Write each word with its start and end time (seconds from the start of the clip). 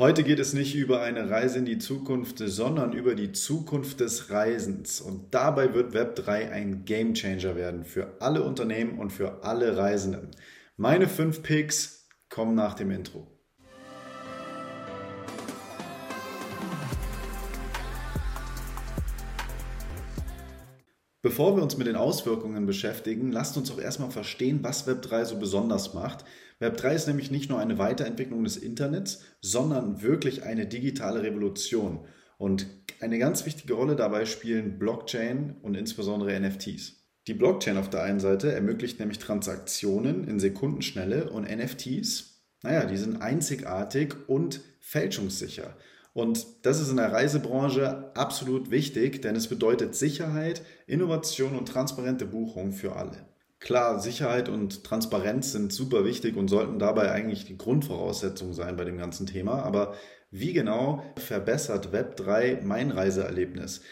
Heute 0.00 0.22
geht 0.22 0.38
es 0.38 0.52
nicht 0.52 0.76
über 0.76 1.02
eine 1.02 1.28
Reise 1.28 1.58
in 1.58 1.64
die 1.64 1.78
Zukunft, 1.78 2.38
sondern 2.38 2.92
über 2.92 3.16
die 3.16 3.32
Zukunft 3.32 3.98
des 3.98 4.30
Reisens. 4.30 5.00
Und 5.00 5.34
dabei 5.34 5.74
wird 5.74 5.92
Web3 5.92 6.52
ein 6.52 6.84
Gamechanger 6.84 7.56
werden 7.56 7.84
für 7.84 8.14
alle 8.20 8.44
Unternehmen 8.44 9.00
und 9.00 9.10
für 9.10 9.42
alle 9.42 9.76
Reisenden. 9.76 10.30
Meine 10.76 11.08
fünf 11.08 11.42
Picks 11.42 12.06
kommen 12.28 12.54
nach 12.54 12.74
dem 12.74 12.92
Intro. 12.92 13.26
Bevor 21.20 21.56
wir 21.56 21.62
uns 21.64 21.76
mit 21.76 21.88
den 21.88 21.96
Auswirkungen 21.96 22.64
beschäftigen, 22.66 23.32
lasst 23.32 23.56
uns 23.56 23.72
auch 23.72 23.80
erstmal 23.80 24.12
verstehen, 24.12 24.60
was 24.62 24.86
Web3 24.86 25.24
so 25.24 25.36
besonders 25.38 25.92
macht. 25.92 26.24
Web3 26.60 26.94
ist 26.94 27.08
nämlich 27.08 27.32
nicht 27.32 27.50
nur 27.50 27.58
eine 27.58 27.78
Weiterentwicklung 27.78 28.44
des 28.44 28.56
Internets, 28.56 29.22
sondern 29.40 30.00
wirklich 30.00 30.44
eine 30.44 30.66
digitale 30.66 31.22
Revolution. 31.22 32.06
Und 32.38 32.66
eine 33.00 33.18
ganz 33.18 33.46
wichtige 33.46 33.74
Rolle 33.74 33.96
dabei 33.96 34.26
spielen 34.26 34.78
Blockchain 34.78 35.56
und 35.62 35.76
insbesondere 35.76 36.38
NFTs. 36.38 36.98
Die 37.26 37.34
Blockchain 37.34 37.76
auf 37.76 37.90
der 37.90 38.04
einen 38.04 38.20
Seite 38.20 38.52
ermöglicht 38.52 39.00
nämlich 39.00 39.18
Transaktionen 39.18 40.26
in 40.26 40.38
Sekundenschnelle 40.38 41.30
und 41.30 41.50
NFTs, 41.50 42.44
naja, 42.62 42.86
die 42.86 42.96
sind 42.96 43.20
einzigartig 43.20 44.14
und 44.28 44.60
fälschungssicher. 44.80 45.76
Und 46.18 46.66
das 46.66 46.80
ist 46.80 46.90
in 46.90 46.96
der 46.96 47.12
Reisebranche 47.12 48.10
absolut 48.16 48.72
wichtig, 48.72 49.22
denn 49.22 49.36
es 49.36 49.46
bedeutet 49.46 49.94
Sicherheit, 49.94 50.62
Innovation 50.88 51.56
und 51.56 51.68
transparente 51.68 52.26
Buchung 52.26 52.72
für 52.72 52.96
alle. 52.96 53.28
Klar, 53.60 54.00
Sicherheit 54.00 54.48
und 54.48 54.82
Transparenz 54.82 55.52
sind 55.52 55.72
super 55.72 56.04
wichtig 56.04 56.36
und 56.36 56.48
sollten 56.48 56.80
dabei 56.80 57.12
eigentlich 57.12 57.44
die 57.44 57.56
Grundvoraussetzung 57.56 58.52
sein 58.52 58.76
bei 58.76 58.84
dem 58.84 58.98
ganzen 58.98 59.28
Thema. 59.28 59.62
Aber 59.62 59.94
wie 60.32 60.52
genau 60.52 61.04
verbessert 61.14 61.90
Web3 61.92 62.62
mein 62.62 62.90
Reiseerlebnis? 62.90 63.82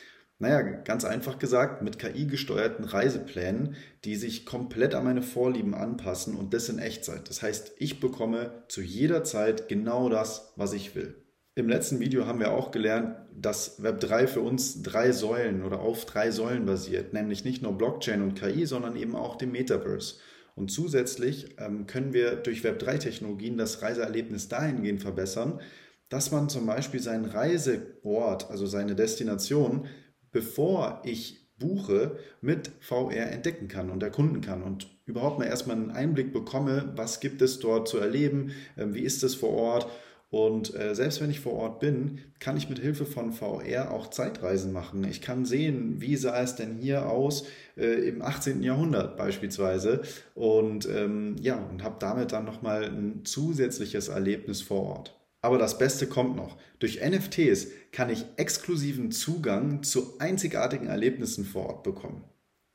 Naja, 0.40 0.62
ganz 0.62 1.04
einfach 1.04 1.38
gesagt, 1.38 1.82
mit 1.82 2.00
KI-gesteuerten 2.00 2.86
Reiseplänen, 2.86 3.76
die 4.04 4.16
sich 4.16 4.46
komplett 4.46 4.96
an 4.96 5.04
meine 5.04 5.22
Vorlieben 5.22 5.74
anpassen 5.74 6.34
und 6.34 6.54
das 6.54 6.68
in 6.70 6.80
Echtzeit. 6.80 7.30
Das 7.30 7.42
heißt, 7.42 7.74
ich 7.78 8.00
bekomme 8.00 8.64
zu 8.66 8.82
jeder 8.82 9.22
Zeit 9.22 9.68
genau 9.68 10.08
das, 10.08 10.52
was 10.56 10.72
ich 10.72 10.96
will. 10.96 11.22
Im 11.58 11.70
letzten 11.70 12.00
Video 12.00 12.26
haben 12.26 12.40
wir 12.40 12.50
auch 12.50 12.70
gelernt, 12.70 13.16
dass 13.34 13.82
Web3 13.82 14.26
für 14.26 14.42
uns 14.42 14.82
drei 14.82 15.10
Säulen 15.12 15.62
oder 15.62 15.80
auf 15.80 16.04
drei 16.04 16.30
Säulen 16.30 16.66
basiert, 16.66 17.14
nämlich 17.14 17.46
nicht 17.46 17.62
nur 17.62 17.72
Blockchain 17.72 18.20
und 18.20 18.34
KI, 18.34 18.66
sondern 18.66 18.94
eben 18.94 19.16
auch 19.16 19.36
dem 19.36 19.52
Metaverse. 19.52 20.16
Und 20.54 20.70
zusätzlich 20.70 21.56
ähm, 21.56 21.86
können 21.86 22.12
wir 22.12 22.36
durch 22.36 22.60
Web3-Technologien 22.60 23.56
das 23.56 23.80
Reiseerlebnis 23.80 24.48
dahingehend 24.48 25.00
verbessern, 25.00 25.62
dass 26.10 26.30
man 26.30 26.50
zum 26.50 26.66
Beispiel 26.66 27.00
seinen 27.00 27.24
Reiseort, 27.24 28.50
also 28.50 28.66
seine 28.66 28.94
Destination, 28.94 29.86
bevor 30.32 31.00
ich 31.06 31.56
buche, 31.58 32.18
mit 32.42 32.70
VR 32.80 33.32
entdecken 33.32 33.68
kann 33.68 33.88
und 33.88 34.02
erkunden 34.02 34.42
kann 34.42 34.62
und 34.62 34.88
überhaupt 35.06 35.38
mal 35.38 35.46
erstmal 35.46 35.76
einen 35.76 35.90
Einblick 35.90 36.34
bekomme, 36.34 36.92
was 36.96 37.20
gibt 37.20 37.40
es 37.40 37.60
dort 37.60 37.88
zu 37.88 37.96
erleben, 37.96 38.50
äh, 38.76 38.88
wie 38.88 39.04
ist 39.04 39.22
es 39.22 39.34
vor 39.34 39.54
Ort 39.54 39.86
und 40.30 40.74
äh, 40.74 40.94
selbst 40.94 41.20
wenn 41.20 41.30
ich 41.30 41.40
vor 41.40 41.52
Ort 41.52 41.78
bin, 41.78 42.18
kann 42.40 42.56
ich 42.56 42.68
mit 42.68 42.80
Hilfe 42.80 43.06
von 43.06 43.32
VR 43.32 43.92
auch 43.92 44.10
Zeitreisen 44.10 44.72
machen. 44.72 45.04
Ich 45.04 45.22
kann 45.22 45.44
sehen, 45.44 46.00
wie 46.00 46.16
sah 46.16 46.40
es 46.42 46.56
denn 46.56 46.76
hier 46.76 47.08
aus 47.08 47.46
äh, 47.76 48.08
im 48.08 48.22
18. 48.22 48.62
Jahrhundert 48.62 49.16
beispielsweise. 49.16 50.02
Und 50.34 50.88
ähm, 50.88 51.36
ja, 51.40 51.56
und 51.56 51.84
habe 51.84 51.96
damit 52.00 52.32
dann 52.32 52.44
nochmal 52.44 52.84
ein 52.84 53.24
zusätzliches 53.24 54.08
Erlebnis 54.08 54.62
vor 54.62 54.82
Ort. 54.82 55.16
Aber 55.42 55.58
das 55.58 55.78
Beste 55.78 56.08
kommt 56.08 56.34
noch. 56.34 56.56
Durch 56.80 57.00
NFTs 57.00 57.68
kann 57.92 58.10
ich 58.10 58.24
exklusiven 58.36 59.12
Zugang 59.12 59.84
zu 59.84 60.18
einzigartigen 60.18 60.88
Erlebnissen 60.88 61.44
vor 61.44 61.66
Ort 61.66 61.82
bekommen. 61.84 62.24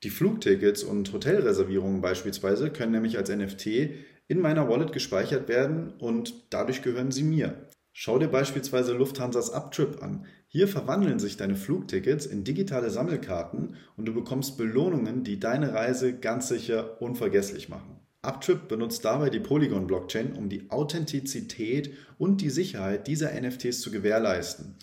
Die 0.03 0.09
Flugtickets 0.09 0.83
und 0.83 1.11
Hotelreservierungen 1.11 1.99
beispielsweise 1.99 2.71
können 2.71 2.93
nämlich 2.93 3.17
als 3.17 3.29
NFT 3.29 3.91
in 4.31 4.39
meiner 4.39 4.69
Wallet 4.69 4.93
gespeichert 4.93 5.49
werden 5.49 5.91
und 5.99 6.53
dadurch 6.53 6.81
gehören 6.81 7.11
sie 7.11 7.23
mir. 7.23 7.67
Schau 7.91 8.17
dir 8.17 8.29
beispielsweise 8.29 8.93
Lufthansas 8.93 9.49
Uptrip 9.49 10.01
an. 10.01 10.25
Hier 10.47 10.69
verwandeln 10.69 11.19
sich 11.19 11.35
deine 11.35 11.57
Flugtickets 11.57 12.27
in 12.27 12.45
digitale 12.45 12.89
Sammelkarten 12.89 13.75
und 13.97 14.05
du 14.05 14.13
bekommst 14.13 14.57
Belohnungen, 14.57 15.25
die 15.25 15.37
deine 15.37 15.73
Reise 15.73 16.17
ganz 16.17 16.47
sicher 16.47 17.01
unvergesslich 17.01 17.67
machen. 17.67 17.99
Uptrip 18.21 18.69
benutzt 18.69 19.03
dabei 19.03 19.29
die 19.29 19.41
Polygon-Blockchain, 19.41 20.31
um 20.31 20.47
die 20.47 20.71
Authentizität 20.71 21.91
und 22.17 22.39
die 22.39 22.51
Sicherheit 22.51 23.07
dieser 23.07 23.33
NFTs 23.33 23.81
zu 23.81 23.91
gewährleisten. 23.91 24.77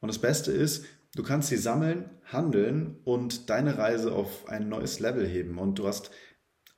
Und 0.00 0.08
das 0.08 0.18
Beste 0.18 0.50
ist, 0.50 0.86
du 1.14 1.22
kannst 1.22 1.50
sie 1.50 1.58
sammeln, 1.58 2.08
handeln 2.24 2.96
und 3.04 3.50
deine 3.50 3.76
Reise 3.76 4.12
auf 4.12 4.48
ein 4.48 4.70
neues 4.70 4.98
Level 4.98 5.26
heben. 5.26 5.58
Und 5.58 5.78
du 5.78 5.86
hast 5.86 6.10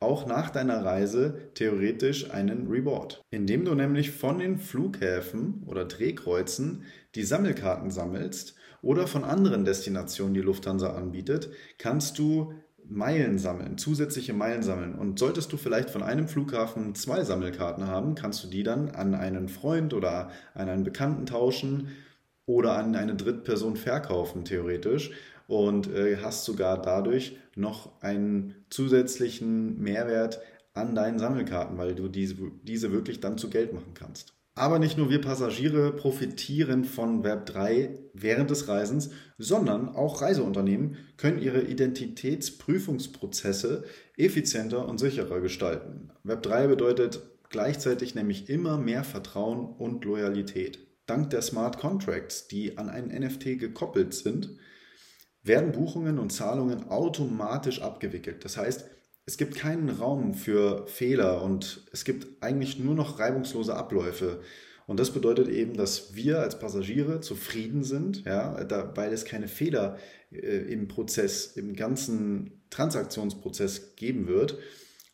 auch 0.01 0.27
nach 0.27 0.51
deiner 0.51 0.85
Reise 0.85 1.51
theoretisch 1.55 2.31
einen 2.31 2.67
Reward, 2.67 3.23
indem 3.31 3.65
du 3.65 3.75
nämlich 3.75 4.11
von 4.11 4.39
den 4.39 4.59
Flughäfen 4.59 5.63
oder 5.67 5.87
Drehkreuzen 5.87 6.83
die 7.15 7.23
Sammelkarten 7.23 7.91
sammelst 7.91 8.55
oder 8.83 9.07
von 9.07 9.25
anderen 9.25 9.65
Destinationen, 9.65 10.35
die 10.35 10.41
Lufthansa 10.41 10.95
anbietet, 10.95 11.51
kannst 11.79 12.19
du 12.19 12.53
Meilen 12.89 13.39
sammeln, 13.39 13.79
zusätzliche 13.79 14.33
Meilen 14.33 14.63
sammeln. 14.63 14.95
Und 14.95 15.19
solltest 15.19 15.53
du 15.53 15.57
vielleicht 15.57 15.91
von 15.91 16.03
einem 16.03 16.29
Flughafen 16.29 16.95
zwei 16.95 17.25
Sammelkarten 17.25 17.87
haben, 17.87 18.15
kannst 18.15 18.45
du 18.45 18.49
die 18.49 18.63
dann 18.63 18.91
an 18.91 19.15
einen 19.15 19.49
Freund 19.49 19.93
oder 19.93 20.31
an 20.55 20.69
einen 20.69 20.85
Bekannten 20.85 21.27
tauschen 21.27 21.89
oder 22.45 22.77
an 22.77 22.95
eine 22.95 23.17
Drittperson 23.17 23.77
verkaufen, 23.77 24.45
theoretisch 24.45 25.11
und 25.47 25.93
äh, 25.93 26.19
hast 26.23 26.45
sogar 26.45 26.81
dadurch 26.81 27.37
noch 27.55 28.03
einen 28.03 28.55
zusätzlichen 28.71 29.81
Mehrwert 29.81 30.41
an 30.75 30.95
deinen 30.95 31.19
Sammelkarten, 31.19 31.79
weil 31.79 31.95
du 31.95 32.09
diese, 32.09 32.37
diese 32.63 32.93
wirklich 32.93 33.21
dann 33.21 33.39
zu 33.39 33.49
Geld 33.49 33.73
machen 33.73 33.95
kannst. 33.95 34.37
Aber 34.59 34.79
nicht 34.79 34.97
nur 34.97 35.11
wir 35.11 35.21
Passagiere 35.21 35.93
profitieren 35.93 36.85
von 36.85 37.23
Web3 37.23 37.91
während 38.15 38.49
des 38.49 38.69
Reisens, 38.69 39.11
sondern 39.37 39.91
auch 39.91 40.23
Reiseunternehmen 40.23 40.97
können 41.19 41.43
ihre 41.43 41.61
Identitätsprüfungsprozesse 41.61 43.85
effizienter 44.17 44.89
und 44.89 44.99
sicherer 44.99 45.43
gestalten. 45.43 46.09
Web3 46.25 46.69
bedeutet 46.69 47.21
gleichzeitig 47.51 48.15
nämlich 48.15 48.49
immer 48.49 48.79
mehr 48.79 49.05
Vertrauen 49.05 49.67
und 49.67 50.07
Loyalität. 50.07 50.79
Dank 51.05 51.29
der 51.31 51.43
Smart 51.43 51.77
Contracts, 51.79 52.49
die 52.49 52.79
an 52.79 52.89
einen 52.89 53.09
NFT 53.09 53.59
gekoppelt 53.59 54.15
sind, 54.15 54.57
werden 55.47 55.73
Buchungen 55.73 56.19
und 56.19 56.33
Zahlungen 56.33 56.89
automatisch 56.89 57.83
abgewickelt. 57.83 58.45
Das 58.45 58.57
heißt, 58.57 58.87
es 59.27 59.37
gibt 59.37 59.57
keinen 59.57 59.91
Raum 59.91 60.35
für 60.35 60.87
Fehler 60.87 61.43
und 61.43 61.87
es 61.93 62.05
gibt 62.05 62.43
eigentlich 62.43 62.79
nur 62.79 62.95
noch 62.95 63.19
reibungslose 63.19 63.75
Abläufe. 63.75 64.41
Und 64.87 65.01
das 65.01 65.11
bedeutet 65.11 65.49
eben, 65.49 65.75
dass 65.75 66.15
wir 66.15 66.39
als 66.39 66.61
Passagiere 66.61 67.21
zufrieden 67.21 67.83
sind, 67.83 68.25
ja, 68.25 68.63
da, 68.63 68.97
weil 68.97 69.13
es 69.13 69.25
keine 69.25 69.49
Fehler 69.49 69.99
äh, 70.31 70.37
im 70.73 70.87
Prozess, 70.87 71.47
im 71.57 71.75
ganzen 71.75 72.63
Transaktionsprozess 72.71 73.97
geben 73.97 74.29
wird. 74.29 74.59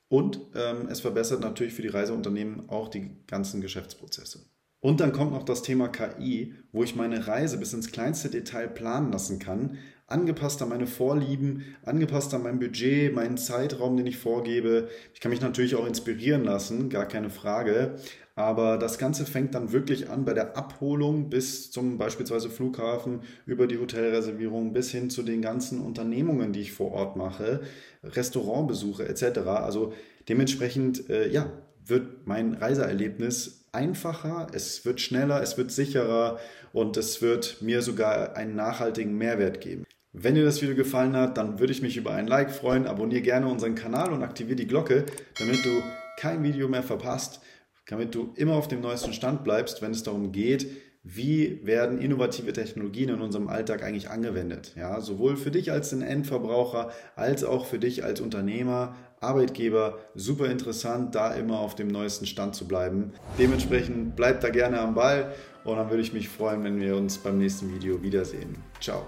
Und 0.09 0.41
ähm, 0.55 0.89
es 0.91 1.01
verbessert 1.01 1.41
natürlich 1.41 1.73
für 1.73 1.81
die 1.81 1.89
Reiseunternehmen 1.89 2.69
auch 2.69 2.89
die 2.89 3.25
ganzen 3.27 3.63
Geschäftsprozesse. 3.63 4.45
Und 4.79 5.01
dann 5.01 5.13
kommt 5.13 5.33
noch 5.33 5.45
das 5.45 5.63
Thema 5.63 5.89
KI, 5.89 6.55
wo 6.71 6.83
ich 6.83 6.97
meine 6.97 7.27
Reise 7.27 7.57
bis 7.57 7.73
ins 7.73 7.93
kleinste 7.93 8.29
Detail 8.29 8.69
planen 8.69 9.11
lassen 9.11 9.39
kann, 9.39 9.79
angepasst 10.13 10.63
an 10.63 10.69
meine 10.69 10.87
Vorlieben, 10.87 11.65
angepasst 11.85 12.33
an 12.35 12.43
mein 12.43 12.59
Budget, 12.59 13.15
meinen 13.15 13.37
Zeitraum, 13.37 13.97
den 13.97 14.07
ich 14.07 14.19
vorgebe. 14.19 14.89
Ich 15.15 15.21
kann 15.21 15.31
mich 15.31 15.41
natürlich 15.41 15.75
auch 15.75 15.87
inspirieren 15.87 16.45
lassen, 16.45 16.91
gar 16.91 17.07
keine 17.07 17.31
Frage. 17.31 17.97
Aber 18.35 18.79
das 18.79 18.99
Ganze 18.99 19.27
fängt 19.27 19.55
dann 19.55 19.73
wirklich 19.73 20.09
an 20.09 20.25
bei 20.25 20.33
der 20.33 20.57
Abholung 20.57 21.29
bis 21.29 21.71
zum 21.71 21.99
beispielsweise 21.99 22.49
Flughafen, 22.49 23.21
über 23.45 23.67
die 23.67 23.79
Hotelreservierung 23.79 24.73
bis 24.73 24.91
hin 24.91 25.11
zu 25.11 25.23
den 25.23 25.43
ganzen 25.43 25.81
Unternehmungen, 25.81 26.53
die 26.53 26.61
ich 26.61 26.73
vor 26.73 26.93
Ort 26.93 27.17
mache, 27.17 27.61
Restaurantbesuche 28.03 29.07
etc. 29.07 29.41
Also 29.41 29.93
dementsprechend, 30.29 31.11
äh, 31.11 31.29
ja, 31.31 31.53
wird 31.85 32.27
mein 32.27 32.55
Reiseerlebnis 32.55 33.67
einfacher, 33.73 34.47
es 34.53 34.85
wird 34.85 35.01
schneller, 35.01 35.43
es 35.43 35.59
wird 35.59 35.71
sicherer 35.73 36.39
und 36.73 36.97
es 36.97 37.21
wird 37.21 37.61
mir 37.61 37.83
sogar 37.83 38.37
einen 38.37 38.55
nachhaltigen 38.55 39.19
Mehrwert 39.19 39.61
geben. 39.61 39.85
Wenn 40.15 40.35
dir 40.35 40.45
das 40.45 40.61
Video 40.61 40.75
gefallen 40.75 41.17
hat, 41.17 41.39
dann 41.39 41.59
würde 41.59 41.73
ich 41.73 41.81
mich 41.81 41.97
über 41.97 42.13
ein 42.13 42.27
Like 42.27 42.51
freuen. 42.51 42.87
Abonniere 42.87 43.23
gerne 43.23 43.49
unseren 43.49 43.75
Kanal 43.75 44.13
und 44.13 44.23
aktiviere 44.23 44.57
die 44.57 44.67
Glocke, 44.67 45.07
damit 45.39 45.65
du 45.65 45.71
kein 46.19 46.43
Video 46.43 46.69
mehr 46.69 46.83
verpasst, 46.83 47.41
damit 47.87 48.15
du 48.15 48.35
immer 48.37 48.55
auf 48.55 48.69
dem 48.69 48.83
neuesten 48.83 49.15
Stand 49.15 49.43
bleibst, 49.43 49.81
wenn 49.81 49.93
es 49.93 50.03
darum 50.03 50.31
geht, 50.31 50.67
wie 51.03 51.65
werden 51.67 51.99
innovative 51.99 52.53
Technologien 52.53 53.09
in 53.09 53.23
unserem 53.23 53.49
Alltag 53.49 53.83
eigentlich 53.83 54.11
angewendet. 54.11 54.75
Ja, 54.77 55.01
sowohl 55.01 55.37
für 55.37 55.51
dich 55.51 55.73
als 55.73 55.91
den 55.91 56.03
Endverbraucher 56.03 56.91
als 57.17 57.43
auch 57.43 57.65
für 57.65 57.79
dich 57.79 58.05
als 58.05 58.21
Unternehmer, 58.21 58.95
Arbeitgeber. 59.21 59.99
Super 60.15 60.51
interessant, 60.51 61.15
da 61.15 61.33
immer 61.33 61.59
auf 61.59 61.75
dem 61.75 61.89
neuesten 61.89 62.27
Stand 62.27 62.55
zu 62.55 62.69
bleiben. 62.69 63.13
Dementsprechend 63.39 64.15
bleibt 64.15 64.45
da 64.45 64.51
gerne 64.51 64.79
am 64.81 64.95
Ball 64.95 65.33
und 65.65 65.77
dann 65.77 65.89
würde 65.89 66.03
ich 66.03 66.13
mich 66.13 66.29
freuen, 66.29 66.63
wenn 66.65 66.79
wir 66.79 66.97
uns 66.97 67.19
beim 67.19 67.39
nächsten 67.39 67.73
Video 67.75 68.03
wiedersehen. 68.03 68.57
Ciao. 68.79 69.07